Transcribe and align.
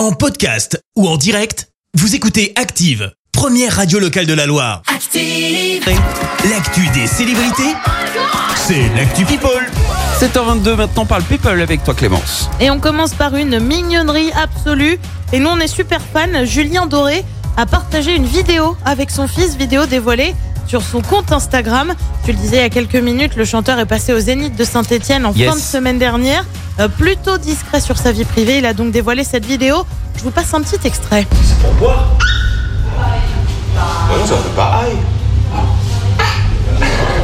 En 0.00 0.12
podcast 0.12 0.82
ou 0.96 1.06
en 1.06 1.18
direct, 1.18 1.68
vous 1.92 2.14
écoutez 2.14 2.54
Active, 2.56 3.12
première 3.32 3.76
radio 3.76 3.98
locale 3.98 4.24
de 4.24 4.32
la 4.32 4.46
Loire. 4.46 4.80
Active. 4.86 5.84
L'actu 6.48 6.88
des 6.94 7.06
célébrités, 7.06 7.74
c'est 8.56 8.88
l'actu 8.96 9.26
People. 9.26 9.62
7h22 10.18 10.76
maintenant 10.76 11.04
parle 11.04 11.22
People 11.24 11.60
avec 11.60 11.84
toi 11.84 11.92
Clémence. 11.92 12.48
Et 12.60 12.70
on 12.70 12.80
commence 12.80 13.12
par 13.12 13.36
une 13.36 13.60
mignonnerie 13.60 14.32
absolue. 14.32 14.98
Et 15.34 15.38
nous, 15.38 15.50
on 15.50 15.58
est 15.58 15.68
super 15.68 16.00
fans. 16.00 16.46
Julien 16.46 16.86
Doré 16.86 17.22
a 17.58 17.66
partagé 17.66 18.16
une 18.16 18.24
vidéo 18.24 18.78
avec 18.86 19.10
son 19.10 19.28
fils, 19.28 19.54
vidéo 19.56 19.84
dévoilée 19.84 20.34
sur 20.70 20.82
son 20.82 21.02
compte 21.02 21.32
Instagram. 21.32 21.92
Tu 22.24 22.30
le 22.30 22.38
disais 22.38 22.58
il 22.58 22.62
y 22.62 22.64
a 22.64 22.68
quelques 22.70 22.94
minutes, 22.94 23.34
le 23.34 23.44
chanteur 23.44 23.80
est 23.80 23.86
passé 23.86 24.12
au 24.12 24.20
Zénith 24.20 24.54
de 24.54 24.62
Saint-Etienne 24.62 25.26
en 25.26 25.32
Yes. 25.32 25.50
fin 25.50 25.56
de 25.56 25.60
semaine 25.60 25.98
dernière. 25.98 26.44
Euh, 26.78 26.86
plutôt 26.86 27.38
discret 27.38 27.80
sur 27.80 27.98
sa 27.98 28.12
vie 28.12 28.24
privée, 28.24 28.58
il 28.58 28.66
a 28.66 28.72
donc 28.72 28.92
dévoilé 28.92 29.24
cette 29.24 29.44
vidéo. 29.44 29.84
Je 30.16 30.22
vous 30.22 30.30
passe 30.30 30.54
un 30.54 30.60
petit 30.62 30.78
extrait. 30.86 31.26
Pour 31.60 31.72
boire 31.72 32.10
Ouais, 33.00 34.26
ça 34.28 34.36
fait 34.36 34.54
pas 34.54 34.82
aïe. 34.84 34.96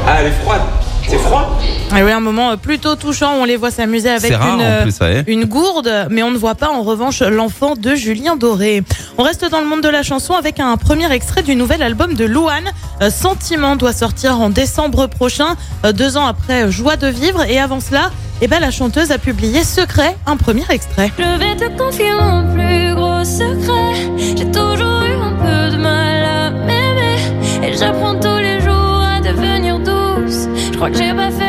Ah, 0.09 0.17
elle 0.21 0.27
est 0.27 0.43
froide. 0.43 0.63
Et 1.95 2.03
oui, 2.03 2.11
un 2.13 2.21
moment 2.21 2.51
euh, 2.51 2.57
plutôt 2.57 2.97
touchant 2.97 3.37
où 3.37 3.43
on 3.43 3.45
les 3.45 3.57
voit 3.57 3.71
s'amuser 3.71 4.11
avec 4.11 4.33
rare 4.35 4.55
une, 4.55 4.61
euh, 4.61 4.83
plus, 4.83 4.99
ouais. 5.01 5.25
une 5.27 5.45
gourde, 5.45 6.09
mais 6.11 6.23
on 6.23 6.31
ne 6.31 6.37
voit 6.37 6.55
pas 6.55 6.69
en 6.69 6.83
revanche 6.83 7.23
l'enfant 7.23 7.75
de 7.75 7.95
Julien 7.95 8.37
Doré. 8.37 8.83
On 9.19 9.23
reste 9.23 9.49
dans 9.51 9.61
le 9.61 9.67
monde 9.67 9.81
de 9.83 9.89
la 9.89 10.03
chanson 10.03 10.35
avec 10.35 10.61
un 10.61 10.77
premier 10.77 11.11
extrait 11.13 11.43
du 11.43 11.55
nouvel 11.57 11.83
album 11.83 12.15
de 12.15 12.25
Louane. 12.25 12.71
Euh, 13.03 13.11
Sentiment 13.11 13.77
doit 13.77 13.93
sortir 13.93 14.41
en 14.41 14.51
décembre 14.51 15.07
prochain, 15.07 15.57
euh, 15.85 15.93
deux 15.93 16.17
ans 16.17 16.27
après 16.27 16.65
euh, 16.65 16.71
Joie 16.71 16.97
de 16.97 17.07
vivre. 17.07 17.43
Et 17.49 17.59
avant 17.59 17.81
cela, 17.81 18.11
eh 18.43 18.49
ben, 18.49 18.61
la 18.61 18.71
chanteuse 18.71 19.11
a 19.13 19.19
publié 19.19 19.65
Secret, 19.65 20.17
un 20.27 20.37
premier 20.37 20.65
extrait. 20.69 21.13
Je 21.19 21.39
vais 21.39 21.57
te 21.57 21.79
confier 21.79 22.13
mon 22.13 22.53
plus 22.53 22.95
gros 22.95 23.25
secret. 23.25 23.95
J'ai 24.19 24.51
toujours 24.51 25.03
eu 25.03 25.15
un 25.15 25.33
peu 25.33 25.77
de 25.77 25.81
mal 25.81 26.25
à 26.25 26.51
m'aimer. 26.51 27.67
Et 27.67 27.77
j'apprends 27.77 28.19
tous 28.19 28.39
les 28.39 28.61
jours 28.61 29.03
à 29.03 29.21
devenir 29.21 29.79
douce. 29.79 30.49
Je 30.73 30.77
crois 30.77 30.91
que 30.91 30.97
j'ai 30.99 31.15
pas 31.15 31.31
fait 31.31 31.46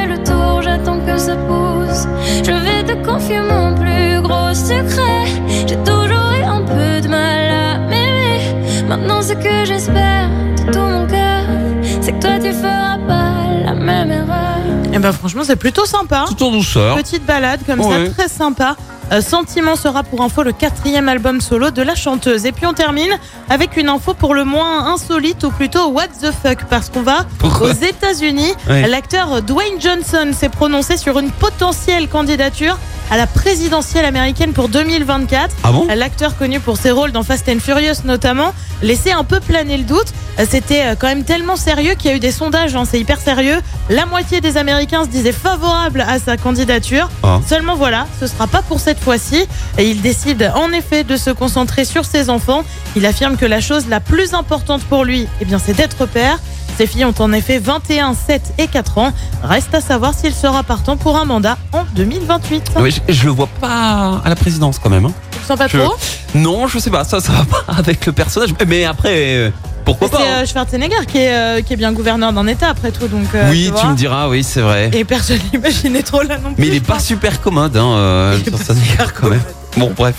Et 14.97 14.99
ben, 14.99 15.11
franchement, 15.11 15.43
c'est 15.45 15.55
plutôt 15.55 15.85
sympa. 15.85 16.25
Tout 16.27 16.43
en 16.43 16.51
douceur. 16.51 16.95
Petite 16.97 17.25
balade 17.25 17.59
comme 17.65 17.79
Ouais. 17.81 18.07
ça, 18.07 18.13
très 18.13 18.27
sympa. 18.27 18.75
Euh, 19.11 19.21
Sentiment 19.21 19.75
sera 19.77 20.03
pour 20.03 20.21
info 20.21 20.43
le 20.43 20.51
quatrième 20.51 21.07
album 21.07 21.39
solo 21.39 21.71
de 21.71 21.81
la 21.81 21.95
chanteuse. 21.95 22.45
Et 22.45 22.51
puis 22.51 22.65
on 22.65 22.73
termine 22.73 23.11
avec 23.49 23.77
une 23.77 23.87
info 23.89 24.13
pour 24.13 24.33
le 24.33 24.43
moins 24.43 24.91
insolite 24.93 25.43
ou 25.45 25.51
plutôt 25.51 25.87
what 25.91 26.07
the 26.21 26.31
fuck 26.43 26.65
parce 26.69 26.89
qu'on 26.89 27.03
va 27.03 27.25
Pourquoi 27.37 27.69
aux 27.69 27.73
États-Unis. 27.73 28.51
Ouais. 28.67 28.87
L'acteur 28.87 29.41
Dwayne 29.43 29.79
Johnson 29.79 30.31
s'est 30.37 30.49
prononcé 30.49 30.97
sur 30.97 31.19
une 31.19 31.31
potentielle 31.31 32.09
candidature 32.09 32.77
à 33.09 33.15
la 33.15 33.27
présidentielle 33.27 34.03
américaine 34.03 34.51
pour 34.51 34.67
2024. 34.67 35.55
Ah 35.63 35.71
bon? 35.71 35.87
L'acteur 35.95 36.37
connu 36.37 36.59
pour 36.59 36.75
ses 36.75 36.91
rôles 36.91 37.13
dans 37.13 37.23
Fast 37.23 37.47
and 37.47 37.59
Furious 37.61 38.03
notamment 38.03 38.53
laissait 38.81 39.13
un 39.13 39.23
peu 39.23 39.39
planer 39.39 39.77
le 39.77 39.83
doute. 39.85 40.07
Euh, 40.39 40.45
C'était 40.49 40.83
euh, 40.85 40.95
quand 40.97 41.07
même 41.07 41.23
tellement 41.23 41.55
sérieux 41.55 41.95
qu'il 41.95 42.09
y 42.11 42.13
a 42.13 42.17
eu 42.17 42.19
des 42.19 42.31
sondages, 42.31 42.75
hein, 42.75 42.83
c'est 42.89 42.99
hyper 42.99 43.19
sérieux. 43.19 43.59
La 43.89 44.05
moitié 44.05 44.39
des 44.41 44.57
Américains 44.57 45.03
se 45.03 45.09
disaient 45.09 45.31
favorables 45.31 46.01
à 46.01 46.19
sa 46.19 46.37
candidature. 46.37 47.09
Ah. 47.23 47.39
Seulement 47.47 47.75
voilà, 47.75 48.05
ce 48.19 48.27
sera 48.27 48.47
pas 48.47 48.61
pour 48.61 48.79
cette 48.79 48.99
fois-ci. 48.99 49.45
Et 49.77 49.89
il 49.89 50.01
décide 50.01 50.51
en 50.55 50.71
effet 50.71 51.03
de 51.03 51.17
se 51.17 51.29
concentrer 51.31 51.85
sur 51.85 52.05
ses 52.05 52.29
enfants. 52.29 52.63
Il 52.95 53.05
affirme 53.05 53.37
que 53.37 53.45
la 53.45 53.61
chose 53.61 53.87
la 53.89 53.99
plus 53.99 54.33
importante 54.33 54.83
pour 54.83 55.05
lui, 55.05 55.27
eh 55.41 55.45
bien, 55.45 55.59
c'est 55.63 55.73
d'être 55.73 56.05
père. 56.05 56.39
Ses 56.77 56.85
filles 56.85 57.05
ont 57.05 57.13
en 57.17 57.33
effet 57.33 57.57
21, 57.57 58.13
7 58.13 58.53
et 58.59 58.67
4 58.67 58.99
ans. 58.99 59.11
Reste 59.43 59.73
à 59.73 59.81
savoir 59.81 60.13
s'il 60.13 60.33
sera 60.35 60.61
partant 60.61 60.95
pour 60.95 61.17
un 61.17 61.25
mandat 61.25 61.57
en 61.73 61.83
2028. 61.95 62.73
Oui, 62.79 62.91
je, 63.07 63.11
je 63.13 63.23
le 63.25 63.31
vois 63.31 63.47
pas 63.59 64.21
à 64.23 64.29
la 64.29 64.35
présidence 64.35 64.77
quand 64.77 64.91
même. 64.91 65.05
hein. 65.07 65.13
Tu 65.31 65.39
le 65.39 65.45
sens 65.45 65.57
pas 65.57 65.67
Je- 65.67 65.79
trop? 65.79 65.95
Non, 66.35 66.67
je 66.67 66.77
sais 66.77 66.91
pas, 66.91 67.03
ça, 67.03 67.19
ça 67.19 67.31
va 67.31 67.45
pas 67.45 67.63
avec 67.73 68.05
le 68.05 68.11
personnage. 68.11 68.49
Mais 68.67 68.85
après, 68.85 69.51
pourquoi 69.87 70.09
C'est 70.09 70.17
pas 70.17 70.23
hein. 70.23 70.41
euh, 70.41 70.45
Schwarzenegger 70.45 71.05
qui 71.07 71.17
est, 71.19 71.33
euh, 71.33 71.61
qui 71.61 71.71
est 71.71 71.77
bien 71.77 71.93
gouverneur 71.93 72.33
d'un 72.33 72.45
État 72.47 72.69
après 72.69 72.91
tout. 72.91 73.07
Donc, 73.07 73.33
euh, 73.33 73.49
Oui, 73.49 73.71
tu 73.79 73.87
me 73.87 73.95
diras, 73.95 74.27
oui, 74.27 74.43
c'est 74.43 74.59
vrai. 74.59 74.91
Et 74.93 75.05
personne 75.05 75.39
n'imaginait 75.53 76.03
trop 76.03 76.21
là 76.23 76.37
non 76.37 76.53
plus. 76.53 76.61
Mais 76.61 76.67
il 76.67 76.75
est 76.75 76.85
pas 76.85 76.99
super 76.99 77.39
commode, 77.41 77.77
hein, 77.77 78.33
Schwarzenegger, 78.45 79.13
quand 79.15 79.29
même. 79.29 79.41
Bon, 79.77 79.93
bref. 79.95 80.15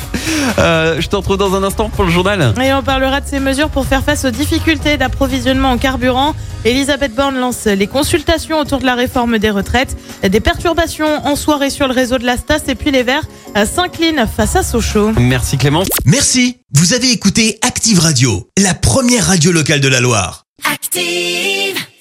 Euh, 0.59 1.01
je 1.01 1.09
te 1.09 1.17
retrouve 1.17 1.37
dans 1.37 1.55
un 1.55 1.63
instant 1.65 1.91
pour 1.91 2.05
le 2.05 2.11
journal. 2.11 2.55
Et 2.63 2.73
on 2.73 2.83
parlera 2.83 3.21
de 3.21 3.27
ces 3.27 3.41
mesures 3.41 3.69
pour 3.71 3.87
faire 3.87 4.05
face 4.05 4.25
aux 4.25 4.31
difficultés 4.31 4.97
d'approvisionnement 4.97 5.71
en 5.71 5.79
carburant. 5.79 6.35
Elisabeth 6.65 7.15
Borne 7.15 7.37
lance 7.39 7.67
les 7.67 7.87
consultations 7.87 8.59
autour 8.59 8.79
de 8.79 8.87
la 8.87 8.95
réforme 8.95 9.39
des 9.39 9.51
retraites, 9.51 9.97
des 10.23 10.41
perturbations 10.41 11.27
en 11.27 11.37
soirée 11.37 11.71
sur 11.71 11.87
le 11.89 11.95
réseau 11.95 12.19
de 12.19 12.25
la 12.25 12.37
Stas 12.37 12.63
et 12.69 12.75
puis 12.75 12.91
les 12.91 13.03
Verts 13.03 13.27
s'inclinent 13.65 14.27
face 14.27 14.57
à 14.57 14.63
Sochaux. 14.63 15.13
Merci 15.19 15.57
Clémence. 15.59 15.89
Merci, 16.05 16.59
vous 16.75 16.95
avez 16.95 17.11
écouté 17.11 17.59
Active 17.63 18.01
Radio, 18.01 18.49
la 18.59 18.75
première 18.75 19.27
radio 19.27 19.53
locale 19.53 19.81
de 19.81 19.89
la 19.89 20.01
Loire. 20.01 20.45
Active. 20.71 21.88